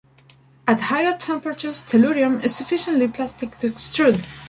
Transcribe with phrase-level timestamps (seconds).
[0.67, 4.25] At higher temperatures tellurium is sufficiently plastic to extrude.